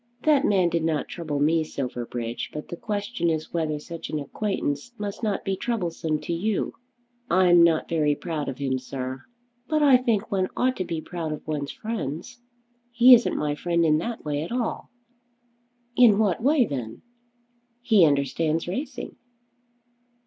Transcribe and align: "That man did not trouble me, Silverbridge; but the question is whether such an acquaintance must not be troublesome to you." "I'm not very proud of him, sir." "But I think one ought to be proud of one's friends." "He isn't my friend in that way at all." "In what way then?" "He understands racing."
"That 0.23 0.45
man 0.45 0.69
did 0.69 0.83
not 0.83 1.09
trouble 1.09 1.39
me, 1.39 1.63
Silverbridge; 1.63 2.49
but 2.51 2.69
the 2.69 2.75
question 2.75 3.29
is 3.29 3.53
whether 3.53 3.77
such 3.77 4.09
an 4.09 4.17
acquaintance 4.17 4.93
must 4.97 5.21
not 5.21 5.45
be 5.45 5.55
troublesome 5.55 6.17
to 6.21 6.33
you." 6.33 6.73
"I'm 7.29 7.61
not 7.61 7.87
very 7.87 8.15
proud 8.15 8.49
of 8.49 8.57
him, 8.57 8.79
sir." 8.79 9.21
"But 9.67 9.83
I 9.83 9.97
think 9.97 10.31
one 10.31 10.47
ought 10.57 10.75
to 10.77 10.85
be 10.85 11.01
proud 11.01 11.33
of 11.33 11.45
one's 11.47 11.71
friends." 11.71 12.41
"He 12.91 13.13
isn't 13.13 13.37
my 13.37 13.53
friend 13.53 13.85
in 13.85 13.99
that 13.99 14.25
way 14.25 14.41
at 14.41 14.51
all." 14.51 14.89
"In 15.95 16.17
what 16.17 16.41
way 16.41 16.65
then?" 16.65 17.03
"He 17.83 18.03
understands 18.03 18.67
racing." 18.67 19.17